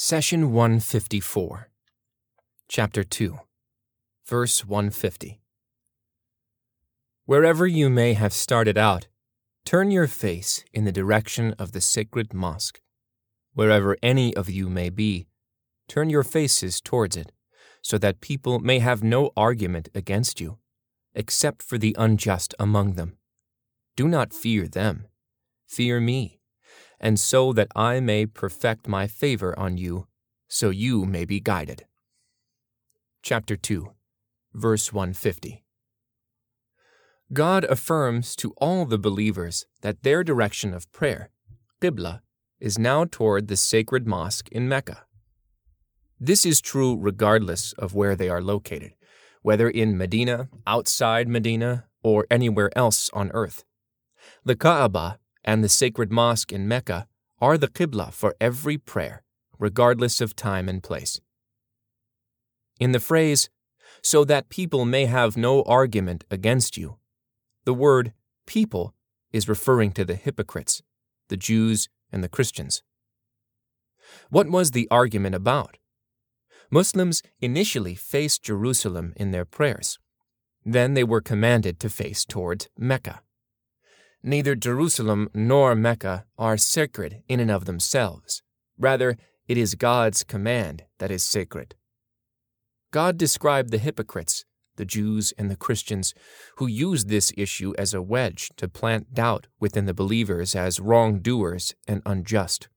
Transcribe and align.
Session 0.00 0.52
154, 0.52 1.70
Chapter 2.68 3.02
2, 3.02 3.40
Verse 4.28 4.64
150. 4.64 5.40
Wherever 7.24 7.66
you 7.66 7.90
may 7.90 8.12
have 8.12 8.32
started 8.32 8.78
out, 8.78 9.08
turn 9.64 9.90
your 9.90 10.06
face 10.06 10.62
in 10.72 10.84
the 10.84 10.92
direction 10.92 11.52
of 11.58 11.72
the 11.72 11.80
sacred 11.80 12.32
mosque. 12.32 12.80
Wherever 13.54 13.96
any 14.00 14.32
of 14.36 14.48
you 14.48 14.68
may 14.70 14.88
be, 14.88 15.26
turn 15.88 16.08
your 16.10 16.22
faces 16.22 16.80
towards 16.80 17.16
it, 17.16 17.32
so 17.82 17.98
that 17.98 18.20
people 18.20 18.60
may 18.60 18.78
have 18.78 19.02
no 19.02 19.32
argument 19.36 19.88
against 19.96 20.40
you, 20.40 20.58
except 21.12 21.60
for 21.60 21.76
the 21.76 21.96
unjust 21.98 22.54
among 22.60 22.92
them. 22.92 23.18
Do 23.96 24.06
not 24.06 24.32
fear 24.32 24.68
them, 24.68 25.08
fear 25.66 25.98
me 25.98 26.37
and 27.00 27.18
so 27.18 27.52
that 27.52 27.68
I 27.76 28.00
may 28.00 28.26
perfect 28.26 28.88
my 28.88 29.06
favor 29.06 29.58
on 29.58 29.76
you, 29.76 30.06
so 30.48 30.70
you 30.70 31.04
may 31.04 31.24
be 31.24 31.40
guided. 31.40 31.84
Chapter 33.22 33.56
2, 33.56 33.92
verse 34.54 34.92
150. 34.92 35.64
God 37.32 37.64
affirms 37.64 38.34
to 38.36 38.54
all 38.56 38.86
the 38.86 38.98
believers 38.98 39.66
that 39.82 40.02
their 40.02 40.24
direction 40.24 40.72
of 40.72 40.90
prayer, 40.92 41.30
Qibla, 41.80 42.20
is 42.58 42.78
now 42.78 43.04
toward 43.04 43.48
the 43.48 43.56
sacred 43.56 44.06
mosque 44.06 44.48
in 44.50 44.68
Mecca. 44.68 45.04
This 46.18 46.44
is 46.44 46.60
true 46.60 46.96
regardless 46.96 47.72
of 47.74 47.94
where 47.94 48.16
they 48.16 48.28
are 48.28 48.42
located, 48.42 48.94
whether 49.42 49.68
in 49.68 49.96
Medina, 49.96 50.48
outside 50.66 51.28
Medina, 51.28 51.84
or 52.02 52.26
anywhere 52.30 52.70
else 52.76 53.10
on 53.12 53.30
earth. 53.32 53.64
The 54.44 54.56
Kaaba 54.56 55.18
and 55.44 55.62
the 55.62 55.68
sacred 55.68 56.12
mosque 56.12 56.52
in 56.52 56.68
Mecca 56.68 57.06
are 57.40 57.56
the 57.56 57.68
Qibla 57.68 58.12
for 58.12 58.34
every 58.40 58.78
prayer, 58.78 59.22
regardless 59.58 60.20
of 60.20 60.36
time 60.36 60.68
and 60.68 60.82
place. 60.82 61.20
In 62.80 62.92
the 62.92 63.00
phrase, 63.00 63.48
so 64.02 64.24
that 64.24 64.48
people 64.48 64.84
may 64.84 65.06
have 65.06 65.36
no 65.36 65.62
argument 65.62 66.24
against 66.30 66.76
you, 66.76 66.98
the 67.64 67.74
word 67.74 68.12
people 68.46 68.94
is 69.32 69.48
referring 69.48 69.92
to 69.92 70.04
the 70.04 70.14
hypocrites, 70.14 70.82
the 71.28 71.36
Jews 71.36 71.88
and 72.12 72.24
the 72.24 72.28
Christians. 72.28 72.82
What 74.30 74.48
was 74.48 74.70
the 74.70 74.88
argument 74.90 75.34
about? 75.34 75.76
Muslims 76.70 77.22
initially 77.40 77.94
faced 77.94 78.42
Jerusalem 78.42 79.12
in 79.16 79.30
their 79.30 79.44
prayers. 79.44 79.98
Then 80.64 80.94
they 80.94 81.04
were 81.04 81.20
commanded 81.20 81.80
to 81.80 81.88
face 81.88 82.24
towards 82.24 82.68
Mecca. 82.78 83.22
Neither 84.22 84.54
Jerusalem 84.54 85.28
nor 85.32 85.74
Mecca 85.74 86.24
are 86.36 86.56
sacred 86.56 87.22
in 87.28 87.40
and 87.40 87.50
of 87.50 87.64
themselves. 87.64 88.42
Rather, 88.76 89.16
it 89.46 89.56
is 89.56 89.74
God's 89.74 90.24
command 90.24 90.84
that 90.98 91.10
is 91.10 91.22
sacred. 91.22 91.74
God 92.90 93.16
described 93.16 93.70
the 93.70 93.78
hypocrites, 93.78 94.44
the 94.76 94.84
Jews 94.84 95.32
and 95.38 95.50
the 95.50 95.56
Christians, 95.56 96.14
who 96.56 96.66
used 96.66 97.08
this 97.08 97.32
issue 97.36 97.74
as 97.78 97.94
a 97.94 98.02
wedge 98.02 98.50
to 98.56 98.68
plant 98.68 99.14
doubt 99.14 99.46
within 99.60 99.86
the 99.86 99.94
believers 99.94 100.54
as 100.54 100.80
wrongdoers 100.80 101.74
and 101.86 102.02
unjust. 102.04 102.68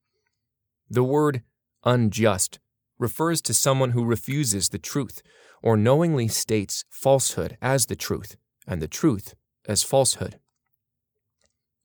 The 0.90 1.04
word 1.04 1.44
unjust 1.84 2.60
refers 3.00 3.42
to 3.44 3.54
someone 3.54 3.92
who 3.92 4.06
refuses 4.06 4.70
the 4.70 4.80
truth 4.80 5.22
or 5.64 5.76
knowingly 5.76 6.28
states 6.28 6.86
falsehood 6.90 7.58
as 7.62 7.88
the 7.88 7.96
truth 7.96 8.36
and 8.68 8.82
the 8.82 8.88
truth 8.88 9.34
as 9.68 9.84
falsehood. 9.84 10.38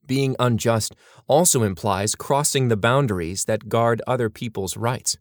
Being 0.07 0.35
unjust 0.39 0.95
also 1.27 1.63
implies 1.63 2.15
crossing 2.15 2.69
the 2.69 2.77
boundaries 2.77 3.45
that 3.45 3.69
guard 3.69 4.01
other 4.07 4.29
people's 4.29 4.77
rights. 4.77 5.17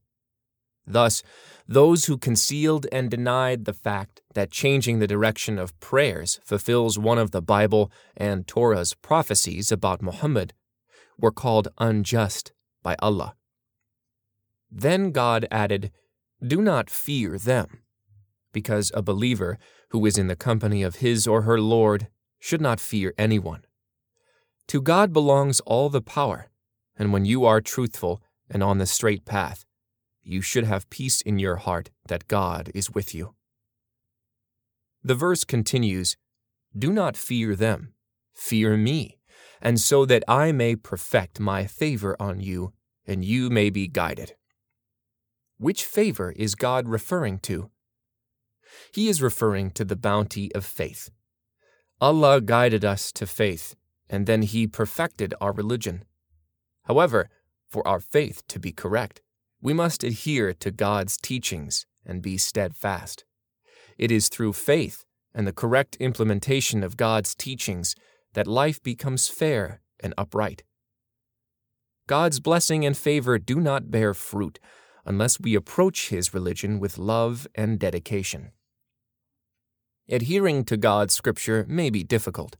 Thus, 0.86 1.22
those 1.66 2.04
who 2.04 2.16
concealed 2.16 2.86
and 2.92 3.10
denied 3.10 3.64
the 3.64 3.72
fact 3.72 4.22
that 4.34 4.52
changing 4.52 5.00
the 5.00 5.08
direction 5.08 5.58
of 5.58 5.78
prayers 5.80 6.38
fulfills 6.44 6.98
one 6.98 7.18
of 7.18 7.32
the 7.32 7.42
Bible 7.42 7.90
and 8.16 8.46
Torah's 8.46 8.94
prophecies 8.94 9.72
about 9.72 10.00
Muhammad 10.00 10.54
were 11.18 11.32
called 11.32 11.68
unjust 11.78 12.52
by 12.84 12.94
Allah. 13.00 13.34
Then 14.70 15.10
God 15.10 15.48
added, 15.50 15.90
Do 16.46 16.62
not 16.62 16.88
fear 16.88 17.36
them, 17.36 17.82
because 18.52 18.92
a 18.94 19.02
believer 19.02 19.58
who 19.90 20.06
is 20.06 20.16
in 20.16 20.28
the 20.28 20.36
company 20.36 20.84
of 20.84 20.96
his 20.96 21.26
or 21.26 21.42
her 21.42 21.60
Lord 21.60 22.06
should 22.38 22.60
not 22.60 22.78
fear 22.78 23.12
anyone. 23.18 23.65
To 24.68 24.80
God 24.80 25.12
belongs 25.12 25.60
all 25.60 25.88
the 25.88 26.00
power, 26.00 26.50
and 26.96 27.12
when 27.12 27.24
you 27.24 27.44
are 27.44 27.60
truthful 27.60 28.20
and 28.50 28.62
on 28.62 28.78
the 28.78 28.86
straight 28.86 29.24
path, 29.24 29.64
you 30.22 30.42
should 30.42 30.64
have 30.64 30.90
peace 30.90 31.20
in 31.20 31.38
your 31.38 31.56
heart 31.56 31.90
that 32.08 32.26
God 32.26 32.72
is 32.74 32.90
with 32.90 33.14
you. 33.14 33.34
The 35.04 35.14
verse 35.14 35.44
continues 35.44 36.16
Do 36.76 36.92
not 36.92 37.16
fear 37.16 37.54
them, 37.54 37.94
fear 38.34 38.76
me, 38.76 39.18
and 39.62 39.80
so 39.80 40.04
that 40.04 40.24
I 40.26 40.50
may 40.50 40.74
perfect 40.74 41.38
my 41.38 41.66
favor 41.66 42.16
on 42.18 42.40
you, 42.40 42.72
and 43.06 43.24
you 43.24 43.50
may 43.50 43.70
be 43.70 43.86
guided. 43.86 44.34
Which 45.58 45.84
favor 45.84 46.32
is 46.32 46.56
God 46.56 46.88
referring 46.88 47.38
to? 47.40 47.70
He 48.92 49.08
is 49.08 49.22
referring 49.22 49.70
to 49.72 49.84
the 49.84 49.96
bounty 49.96 50.52
of 50.56 50.66
faith. 50.66 51.08
Allah 52.00 52.40
guided 52.40 52.84
us 52.84 53.12
to 53.12 53.26
faith 53.26 53.76
and 54.08 54.26
then 54.26 54.42
he 54.42 54.66
perfected 54.66 55.34
our 55.40 55.52
religion. 55.52 56.04
However, 56.84 57.28
for 57.68 57.86
our 57.86 58.00
faith 58.00 58.42
to 58.48 58.58
be 58.58 58.72
correct, 58.72 59.20
we 59.60 59.72
must 59.72 60.04
adhere 60.04 60.52
to 60.54 60.70
God's 60.70 61.16
teachings 61.16 61.86
and 62.04 62.22
be 62.22 62.36
steadfast. 62.36 63.24
It 63.98 64.10
is 64.10 64.28
through 64.28 64.52
faith 64.52 65.04
and 65.34 65.46
the 65.46 65.52
correct 65.52 65.96
implementation 65.96 66.82
of 66.82 66.96
God's 66.96 67.34
teachings 67.34 67.94
that 68.34 68.46
life 68.46 68.82
becomes 68.82 69.28
fair 69.28 69.80
and 70.00 70.14
upright. 70.16 70.62
God's 72.06 72.38
blessing 72.38 72.86
and 72.86 72.96
favor 72.96 73.38
do 73.38 73.60
not 73.60 73.90
bear 73.90 74.14
fruit 74.14 74.60
unless 75.04 75.40
we 75.40 75.54
approach 75.54 76.08
His 76.08 76.32
religion 76.32 76.78
with 76.78 76.98
love 76.98 77.46
and 77.54 77.78
dedication. 77.78 78.52
Adhering 80.08 80.64
to 80.66 80.76
God's 80.76 81.14
scripture 81.14 81.64
may 81.68 81.90
be 81.90 82.04
difficult. 82.04 82.56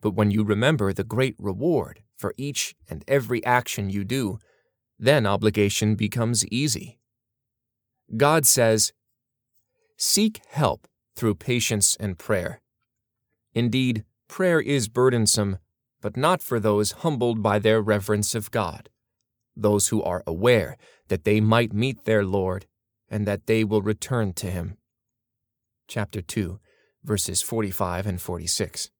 But 0.00 0.12
when 0.12 0.30
you 0.30 0.44
remember 0.44 0.92
the 0.92 1.04
great 1.04 1.34
reward 1.38 2.02
for 2.16 2.34
each 2.36 2.74
and 2.88 3.04
every 3.08 3.44
action 3.44 3.90
you 3.90 4.04
do, 4.04 4.38
then 4.98 5.26
obligation 5.26 5.94
becomes 5.94 6.46
easy. 6.48 6.98
God 8.16 8.46
says, 8.46 8.92
Seek 9.96 10.40
help 10.48 10.86
through 11.16 11.34
patience 11.34 11.96
and 11.98 12.18
prayer. 12.18 12.60
Indeed, 13.54 14.04
prayer 14.28 14.60
is 14.60 14.88
burdensome, 14.88 15.58
but 16.00 16.16
not 16.16 16.42
for 16.42 16.60
those 16.60 16.92
humbled 16.92 17.42
by 17.42 17.58
their 17.58 17.80
reverence 17.80 18.34
of 18.34 18.50
God, 18.50 18.88
those 19.56 19.88
who 19.88 20.02
are 20.02 20.22
aware 20.26 20.76
that 21.08 21.24
they 21.24 21.40
might 21.40 21.72
meet 21.72 22.04
their 22.04 22.24
Lord 22.24 22.66
and 23.10 23.26
that 23.26 23.46
they 23.46 23.64
will 23.64 23.82
return 23.82 24.32
to 24.34 24.50
Him. 24.50 24.76
Chapter 25.88 26.20
2, 26.20 26.60
verses 27.02 27.42
45 27.42 28.06
and 28.06 28.20
46. 28.20 28.90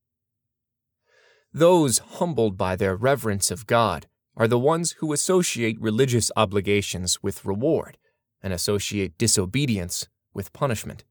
Those 1.59 1.99
humbled 1.99 2.57
by 2.57 2.77
their 2.77 2.95
reverence 2.95 3.51
of 3.51 3.67
God 3.67 4.07
are 4.37 4.47
the 4.47 4.61
ones 4.61 4.93
who 5.01 5.13
associate 5.13 5.77
religious 5.81 6.31
obligations 6.37 7.21
with 7.21 7.45
reward 7.45 7.99
and 8.41 8.53
associate 8.53 9.19
disobedience 9.19 10.07
with 10.33 10.53
punishment. 10.53 11.03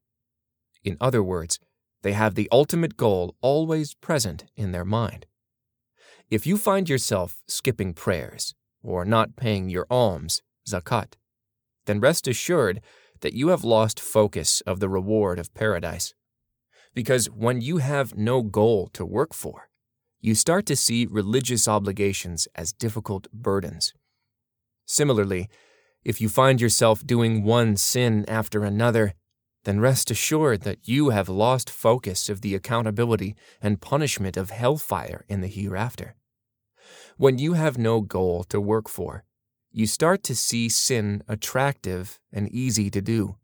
In 0.85 0.95
other 1.01 1.21
words, 1.21 1.59
they 2.01 2.13
have 2.13 2.35
the 2.35 2.47
ultimate 2.49 2.95
goal 2.95 3.35
always 3.41 3.93
present 3.95 4.45
in 4.55 4.71
their 4.71 4.85
mind. 4.85 5.25
If 6.29 6.47
you 6.47 6.57
find 6.57 6.87
yourself 6.87 7.41
skipping 7.49 7.93
prayers 7.93 8.55
or 8.81 9.03
not 9.03 9.35
paying 9.35 9.67
your 9.67 9.85
alms, 9.89 10.43
zakat, 10.65 11.15
then 11.87 11.99
rest 11.99 12.25
assured 12.25 12.79
that 13.19 13.33
you 13.33 13.49
have 13.49 13.65
lost 13.65 13.99
focus 13.99 14.61
of 14.61 14.79
the 14.79 14.87
reward 14.87 15.39
of 15.39 15.53
paradise. 15.53 16.13
Because 16.93 17.25
when 17.29 17.59
you 17.59 17.79
have 17.79 18.15
no 18.15 18.43
goal 18.43 18.89
to 18.93 19.05
work 19.05 19.33
for, 19.33 19.67
you 20.19 20.35
start 20.35 20.65
to 20.65 20.75
see 20.75 21.07
religious 21.09 21.67
obligations 21.67 22.47
as 22.55 22.73
difficult 22.73 23.27
burdens. 23.31 23.93
Similarly, 24.85 25.49
if 26.03 26.21
you 26.21 26.29
find 26.29 26.61
yourself 26.61 27.05
doing 27.05 27.43
one 27.43 27.75
sin 27.77 28.25
after 28.27 28.63
another, 28.63 29.13
then 29.65 29.79
rest 29.79 30.09
assured 30.09 30.61
that 30.61 30.87
you 30.87 31.09
have 31.09 31.27
lost 31.27 31.69
focus 31.69 32.29
of 32.29 32.41
the 32.41 32.55
accountability 32.55 33.35
and 33.61 33.81
punishment 33.81 34.37
of 34.37 34.49
hellfire 34.49 35.25
in 35.27 35.41
the 35.41 35.47
hereafter. 35.47 36.15
When 37.17 37.37
you 37.37 37.53
have 37.53 37.77
no 37.77 38.01
goal 38.01 38.43
to 38.45 38.61
work 38.61 38.87
for, 38.87 39.23
you 39.71 39.85
start 39.85 40.23
to 40.23 40.35
see 40.35 40.69
sin 40.69 41.21
attractive 41.27 42.19
and 42.31 42.49
easy 42.49 42.89
to 42.89 43.01
do. 43.01 43.35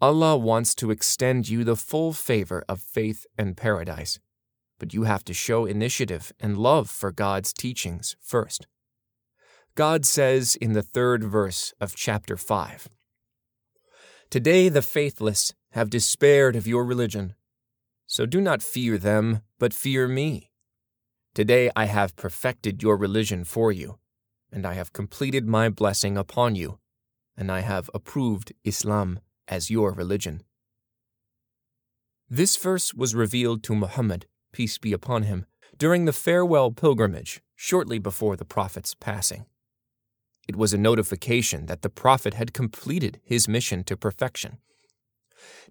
Allah 0.00 0.36
wants 0.36 0.74
to 0.76 0.90
extend 0.90 1.48
you 1.48 1.62
the 1.62 1.76
full 1.76 2.12
favor 2.12 2.64
of 2.68 2.80
faith 2.80 3.24
and 3.38 3.56
paradise 3.56 4.18
but 4.78 4.94
you 4.94 5.04
have 5.04 5.24
to 5.24 5.34
show 5.34 5.64
initiative 5.64 6.32
and 6.40 6.58
love 6.58 6.90
for 6.90 7.12
God's 7.12 7.52
teachings 7.52 8.16
first. 8.20 8.66
God 9.74 10.06
says 10.06 10.56
in 10.56 10.72
the 10.72 10.82
third 10.82 11.24
verse 11.24 11.72
of 11.80 11.96
chapter 11.96 12.36
5 12.36 12.88
Today 14.30 14.68
the 14.68 14.82
faithless 14.82 15.54
have 15.72 15.90
despaired 15.90 16.56
of 16.56 16.66
your 16.66 16.84
religion. 16.84 17.34
So 18.06 18.26
do 18.26 18.40
not 18.40 18.62
fear 18.62 18.98
them, 18.98 19.40
but 19.58 19.74
fear 19.74 20.06
me. 20.06 20.50
Today 21.34 21.70
I 21.74 21.86
have 21.86 22.14
perfected 22.14 22.82
your 22.82 22.96
religion 22.96 23.42
for 23.44 23.72
you, 23.72 23.98
and 24.52 24.64
I 24.64 24.74
have 24.74 24.92
completed 24.92 25.48
my 25.48 25.68
blessing 25.68 26.16
upon 26.16 26.54
you, 26.54 26.78
and 27.36 27.50
I 27.50 27.60
have 27.60 27.90
approved 27.92 28.52
Islam 28.62 29.18
as 29.48 29.70
your 29.70 29.92
religion. 29.92 30.42
This 32.30 32.56
verse 32.56 32.94
was 32.94 33.14
revealed 33.14 33.62
to 33.64 33.74
Muhammad, 33.74 34.26
peace 34.54 34.78
be 34.78 34.92
upon 34.92 35.24
him, 35.24 35.44
during 35.76 36.04
the 36.04 36.12
farewell 36.12 36.70
pilgrimage 36.70 37.42
shortly 37.56 37.98
before 37.98 38.36
the 38.36 38.44
Prophet's 38.44 38.94
passing. 38.94 39.46
It 40.48 40.56
was 40.56 40.72
a 40.72 40.78
notification 40.78 41.66
that 41.66 41.82
the 41.82 41.90
Prophet 41.90 42.34
had 42.34 42.52
completed 42.54 43.20
his 43.24 43.48
mission 43.48 43.82
to 43.84 43.96
perfection. 43.96 44.58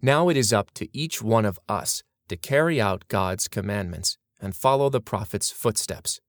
Now 0.01 0.27
it 0.27 0.35
is 0.35 0.51
up 0.51 0.71
to 0.75 0.89
each 0.95 1.21
one 1.21 1.45
of 1.45 1.59
us 1.69 2.03
to 2.27 2.35
carry 2.35 2.81
out 2.81 3.07
God's 3.07 3.47
commandments 3.47 4.17
and 4.41 4.55
follow 4.55 4.89
the 4.89 5.01
Prophet's 5.01 5.49
footsteps. 5.49 6.19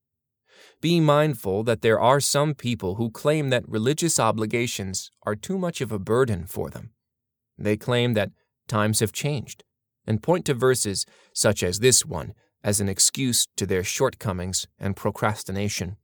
Be 0.81 1.01
mindful 1.01 1.65
that 1.65 1.83
there 1.83 1.99
are 1.99 2.21
some 2.21 2.55
people 2.55 2.95
who 2.95 3.11
claim 3.11 3.51
that 3.51 3.69
religious 3.69 4.21
obligations 4.21 5.11
are 5.25 5.35
too 5.35 5.59
much 5.59 5.81
of 5.81 5.91
a 5.91 5.99
burden 5.99 6.47
for 6.47 6.71
them. 6.71 6.93
They 7.59 7.77
claim 7.77 8.15
that 8.15 8.31
times 8.69 9.01
have 9.01 9.13
changed 9.13 9.65
and 10.07 10.23
point 10.23 10.45
to 10.47 10.55
verses 10.55 11.07
such 11.33 11.63
as 11.63 11.81
this 11.81 12.05
one 12.05 12.35
as 12.65 12.81
an 12.81 12.89
excuse 12.89 13.47
to 13.57 13.67
their 13.67 13.85
shortcomings 13.85 14.67
and 14.81 14.97
procrastination. 14.97 15.97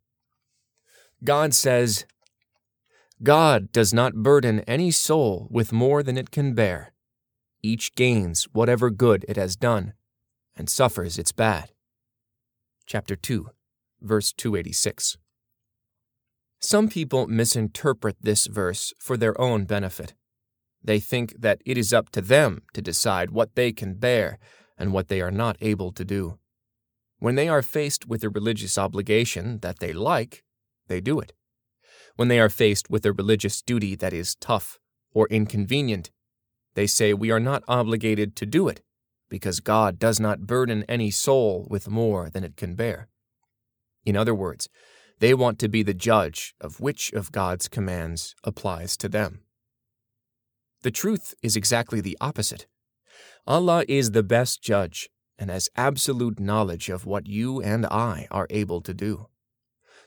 God 1.25 1.55
says, 1.55 2.05
God 3.23 3.73
does 3.73 3.93
not 3.93 4.23
burden 4.23 4.61
any 4.61 4.91
soul 4.91 5.49
with 5.51 5.73
more 5.73 6.03
than 6.03 6.17
it 6.17 6.31
can 6.31 6.55
bear. 6.55 6.93
Each 7.63 7.95
gains 7.95 8.45
whatever 8.53 8.91
good 8.91 9.25
it 9.27 9.37
has 9.37 9.57
done 9.57 9.95
and 10.55 10.69
suffers 10.69 11.19
its 11.19 11.33
bad. 11.33 11.71
Chapter 12.87 13.17
2, 13.17 13.51
verse 14.01 14.33
286. 14.33 15.17
Some 16.59 16.89
people 16.89 17.27
misinterpret 17.27 18.17
this 18.21 18.47
verse 18.47 18.93
for 18.99 19.17
their 19.17 19.39
own 19.41 19.65
benefit. 19.65 20.15
They 20.83 21.01
think 21.01 21.41
that 21.41 21.63
it 21.65 21.79
is 21.79 21.93
up 21.93 22.11
to 22.11 22.21
them 22.21 22.63
to 22.75 22.83
decide 22.83 23.31
what 23.31 23.55
they 23.55 23.73
can 23.73 23.95
bear 23.95 24.39
and 24.77 24.93
what 24.93 25.09
they 25.09 25.21
are 25.21 25.31
not 25.31 25.57
able 25.61 25.93
to 25.93 26.05
do. 26.05 26.39
When 27.21 27.37
they 27.37 27.49
are 27.49 27.63
faced 27.63 28.09
with 28.09 28.25
a 28.25 28.29
religious 28.29 28.77
obligation 28.77 29.61
that 29.61 29.79
they 29.79 29.93
like, 29.93 30.43
they 30.89 31.01
do 31.01 31.21
it 31.21 31.33
when 32.21 32.29
they 32.29 32.39
are 32.39 32.51
faced 32.51 32.91
with 32.91 33.07
a 33.07 33.15
religious 33.15 33.63
duty 33.63 33.95
that 33.95 34.13
is 34.13 34.35
tough 34.35 34.79
or 35.15 35.27
inconvenient. 35.29 36.11
They 36.75 36.87
say 36.87 37.15
we 37.15 37.31
are 37.31 37.41
not 37.41 37.65
obligated 37.67 38.37
to 38.37 38.45
do 38.45 38.69
it 38.69 38.83
because 39.31 39.61
God 39.61 39.99
does 39.99 40.21
not 40.21 40.47
burden 40.47 40.85
any 40.87 41.11
soul 41.11 41.67
with 41.71 41.89
more 41.89 42.29
than 42.29 42.45
it 42.45 42.59
can 42.59 42.75
bear. 42.75 43.09
In 44.05 44.19
other 44.19 44.35
words, 44.35 44.69
they 45.19 45.33
want 45.33 45.59
to 45.61 45.69
be 45.69 45.83
the 45.83 45.95
judge 45.95 46.55
of 46.61 46.79
which 46.79 47.11
of 47.15 47.33
God's 47.33 47.69
commands 47.69 48.35
applies 48.45 48.99
to 48.99 49.09
them. 49.09 49.41
The 50.83 50.91
truth 50.91 51.33
is 51.43 51.57
exactly 51.57 52.03
the 52.03 52.19
opposite. 52.21 52.67
Allah 53.47 53.85
is 53.89 54.11
the 54.11 54.23
best 54.23 54.63
judge 54.63 55.09
and 55.41 55.51
has 55.51 55.71
absolute 55.75 56.39
knowledge 56.39 56.91
of 56.91 57.07
what 57.07 57.27
you 57.27 57.61
and 57.61 57.87
I 57.87 58.29
are 58.31 58.47
able 58.51 58.81
to 58.83 58.95
do. 58.95 59.27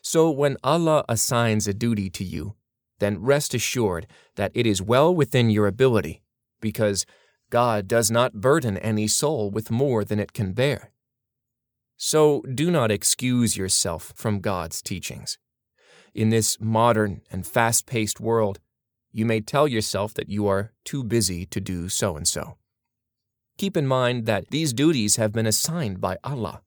So 0.02 0.30
when 0.30 0.58
Allah 0.64 1.04
assigns 1.10 1.68
a 1.68 1.74
duty 1.74 2.10
to 2.12 2.24
you, 2.24 2.56
then 3.00 3.20
rest 3.20 3.54
assured 3.54 4.08
that 4.36 4.52
it 4.54 4.68
is 4.68 4.82
well 4.82 5.14
within 5.14 5.50
your 5.50 5.68
ability, 5.68 6.22
because 6.62 7.06
God 7.50 7.88
does 7.88 8.12
not 8.12 8.40
burden 8.40 8.78
any 8.78 9.08
soul 9.08 9.50
with 9.50 9.72
more 9.72 10.06
than 10.06 10.20
it 10.20 10.34
can 10.34 10.54
bear. 10.54 10.92
So 11.98 12.42
do 12.42 12.70
not 12.70 12.92
excuse 12.92 13.58
yourself 13.58 14.14
from 14.16 14.40
God's 14.40 14.82
teachings. 14.82 15.38
In 16.14 16.30
this 16.30 16.58
modern 16.60 17.22
and 17.32 17.46
fast 17.46 17.86
paced 17.86 18.20
world, 18.20 18.60
you 19.12 19.26
may 19.26 19.42
tell 19.42 19.68
yourself 19.68 20.14
that 20.16 20.30
you 20.30 20.48
are 20.48 20.74
too 20.84 21.04
busy 21.04 21.46
to 21.48 21.60
do 21.60 21.90
so 21.90 22.16
and 22.16 22.28
so. 22.28 22.58
Keep 23.58 23.78
in 23.78 23.88
mind 23.88 24.26
that 24.26 24.50
these 24.50 24.74
duties 24.74 25.18
have 25.18 25.32
been 25.32 25.46
assigned 25.46 26.02
by 26.02 26.18
Allah. 26.24 26.62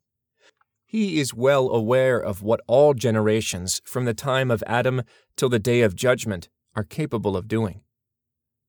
He 0.87 1.19
is 1.19 1.35
well 1.35 1.69
aware 1.71 2.19
of 2.19 2.43
what 2.43 2.61
all 2.67 2.95
generations, 2.95 3.83
from 3.85 4.05
the 4.05 4.15
time 4.15 4.51
of 4.51 4.63
Adam 4.67 5.03
till 5.37 5.49
the 5.49 5.59
day 5.59 5.81
of 5.83 5.97
judgment, 5.97 6.49
are 6.77 6.85
capable 6.85 7.37
of 7.37 7.49
doing. 7.49 7.83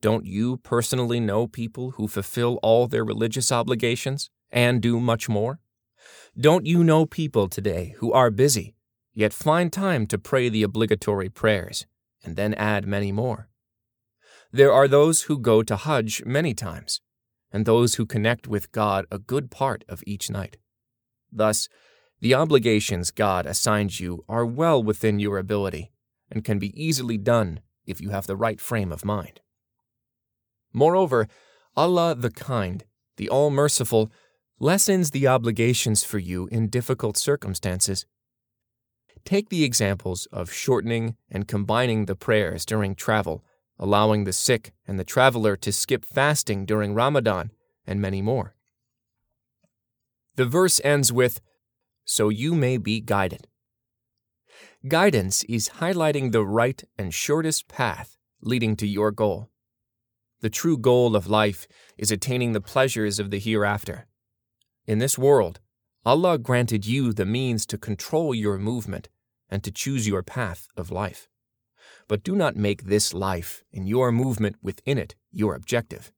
Don't 0.01 0.25
you 0.25 0.57
personally 0.57 1.19
know 1.19 1.47
people 1.47 1.91
who 1.91 2.07
fulfill 2.07 2.59
all 2.63 2.87
their 2.87 3.05
religious 3.05 3.51
obligations 3.51 4.29
and 4.51 4.81
do 4.81 4.99
much 4.99 5.29
more? 5.29 5.59
Don't 6.39 6.65
you 6.65 6.83
know 6.83 7.05
people 7.05 7.47
today 7.47 7.95
who 7.97 8.11
are 8.13 8.29
busy, 8.29 8.75
yet 9.13 9.33
find 9.33 9.71
time 9.71 10.05
to 10.07 10.17
pray 10.17 10.49
the 10.49 10.63
obligatory 10.63 11.29
prayers 11.29 11.85
and 12.23 12.35
then 12.35 12.53
add 12.55 12.87
many 12.87 13.11
more? 13.11 13.49
There 14.51 14.71
are 14.71 14.87
those 14.87 15.23
who 15.23 15.39
go 15.39 15.63
to 15.63 15.75
Hajj 15.75 16.23
many 16.25 16.53
times, 16.53 17.01
and 17.51 17.65
those 17.65 17.95
who 17.95 18.05
connect 18.05 18.47
with 18.47 18.71
God 18.71 19.05
a 19.11 19.19
good 19.19 19.49
part 19.51 19.83
of 19.87 20.03
each 20.05 20.29
night. 20.29 20.57
Thus, 21.31 21.67
the 22.19 22.33
obligations 22.33 23.11
God 23.11 23.45
assigns 23.45 23.99
you 23.99 24.23
are 24.27 24.45
well 24.45 24.81
within 24.81 25.19
your 25.19 25.37
ability 25.37 25.91
and 26.31 26.43
can 26.43 26.59
be 26.59 26.73
easily 26.81 27.17
done 27.17 27.59
if 27.85 28.01
you 28.01 28.09
have 28.09 28.27
the 28.27 28.35
right 28.35 28.59
frame 28.59 28.91
of 28.91 29.05
mind. 29.05 29.39
Moreover, 30.73 31.27
Allah 31.75 32.15
the 32.15 32.31
Kind, 32.31 32.85
the 33.17 33.29
All 33.29 33.49
Merciful, 33.49 34.11
lessens 34.59 35.11
the 35.11 35.27
obligations 35.27 36.03
for 36.03 36.17
you 36.17 36.47
in 36.51 36.67
difficult 36.67 37.17
circumstances. 37.17 38.05
Take 39.23 39.49
the 39.49 39.63
examples 39.63 40.25
of 40.31 40.51
shortening 40.51 41.15
and 41.29 41.47
combining 41.47 42.05
the 42.05 42.15
prayers 42.15 42.65
during 42.65 42.95
travel, 42.95 43.43
allowing 43.79 44.23
the 44.23 44.33
sick 44.33 44.73
and 44.87 44.99
the 44.99 45.03
traveler 45.03 45.55
to 45.57 45.71
skip 45.71 46.03
fasting 46.03 46.65
during 46.65 46.93
Ramadan, 46.93 47.51
and 47.85 48.01
many 48.01 48.21
more. 48.21 48.55
The 50.35 50.45
verse 50.45 50.81
ends 50.83 51.11
with, 51.11 51.41
so 52.05 52.29
you 52.29 52.53
may 52.53 52.77
be 52.77 52.99
guided. 52.99 53.47
Guidance 54.87 55.43
is 55.45 55.69
highlighting 55.81 56.31
the 56.31 56.45
right 56.45 56.83
and 56.97 57.13
shortest 57.13 57.67
path 57.67 58.17
leading 58.41 58.75
to 58.77 58.87
your 58.87 59.11
goal. 59.11 59.49
The 60.41 60.49
true 60.49 60.77
goal 60.77 61.15
of 61.15 61.27
life 61.27 61.67
is 61.97 62.11
attaining 62.11 62.53
the 62.53 62.61
pleasures 62.61 63.19
of 63.19 63.31
the 63.31 63.39
hereafter. 63.39 64.05
In 64.85 64.99
this 64.99 65.17
world, 65.17 65.59
Allah 66.05 66.37
granted 66.37 66.85
you 66.85 67.11
the 67.11 67.25
means 67.25 67.65
to 67.65 67.77
control 67.77 68.35
your 68.35 68.57
movement 68.57 69.09
and 69.49 69.63
to 69.63 69.71
choose 69.71 70.07
your 70.07 70.23
path 70.23 70.67
of 70.77 70.91
life. 70.91 71.27
But 72.07 72.23
do 72.23 72.35
not 72.35 72.55
make 72.55 72.83
this 72.83 73.13
life 73.13 73.63
and 73.73 73.87
your 73.87 74.11
movement 74.11 74.55
within 74.61 74.97
it 74.97 75.15
your 75.31 75.55
objective. 75.55 76.11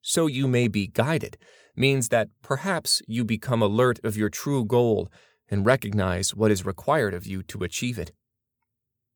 So 0.00 0.26
you 0.26 0.48
may 0.48 0.68
be 0.68 0.86
guided 0.86 1.36
means 1.76 2.08
that 2.08 2.28
perhaps 2.42 3.02
you 3.06 3.24
become 3.24 3.62
alert 3.62 3.98
of 4.04 4.16
your 4.16 4.28
true 4.28 4.64
goal 4.64 5.10
and 5.48 5.66
recognize 5.66 6.34
what 6.34 6.50
is 6.50 6.66
required 6.66 7.14
of 7.14 7.26
you 7.26 7.42
to 7.44 7.64
achieve 7.64 7.98
it. 7.98 8.12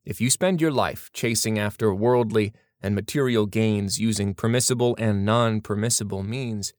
If 0.04 0.20
you 0.20 0.30
spend 0.30 0.60
your 0.60 0.70
life 0.70 1.10
chasing 1.12 1.58
after 1.58 1.94
worldly 1.94 2.52
and 2.80 2.94
material 2.94 3.46
gains 3.46 3.98
using 4.00 4.34
permissible 4.34 4.96
and 4.98 5.24
non 5.24 5.60
permissible 5.60 6.22
means, 6.22 6.72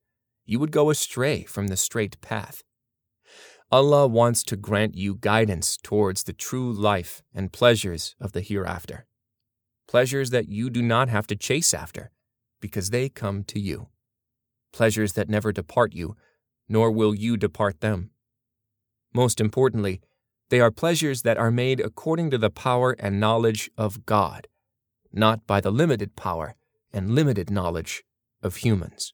you 0.46 0.60
would 0.60 0.72
go 0.72 0.90
astray 0.90 1.44
from 1.44 1.68
the 1.68 1.78
straight 1.78 2.20
path. 2.22 2.64
Allah 3.72 4.08
wants 4.08 4.44
to 4.44 4.56
grant 4.56 4.96
you 4.96 5.16
guidance 5.16 5.78
towards 5.78 6.24
the 6.24 6.34
true 6.34 6.72
life 6.72 7.22
and 7.34 7.52
pleasures 7.52 8.16
of 8.20 8.32
the 8.32 8.42
hereafter. 8.42 9.06
Pleasures 9.88 10.32
that 10.32 10.50
you 10.50 10.70
do 10.70 10.82
not 10.82 11.10
have 11.10 11.28
to 11.28 11.36
chase 11.36 11.74
after, 11.74 12.12
because 12.60 12.90
they 12.90 13.10
come 13.10 13.44
to 13.44 13.60
you 13.60 13.90
pleasures 14.72 15.14
that 15.14 15.30
never 15.30 15.52
depart 15.52 15.94
you, 15.94 16.16
nor 16.68 16.92
will 16.92 17.16
you 17.16 17.38
depart 17.38 17.82
them. 17.82 18.12
Most 19.14 19.42
importantly, 19.42 20.02
they 20.50 20.60
are 20.60 20.72
pleasures 20.72 21.22
that 21.24 21.38
are 21.38 21.52
made 21.52 21.80
according 21.80 22.32
to 22.32 22.38
the 22.38 22.50
power 22.50 22.96
and 23.00 23.20
knowledge 23.20 23.70
of 23.78 24.06
God, 24.06 24.48
not 25.12 25.46
by 25.46 25.62
the 25.62 25.72
limited 25.72 26.16
power 26.16 26.56
and 26.94 27.12
limited 27.16 27.50
knowledge 27.50 28.04
of 28.42 28.58
humans. 28.58 29.14